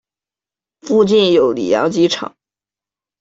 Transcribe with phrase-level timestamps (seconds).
[0.79, 2.35] 附近有里扬机场。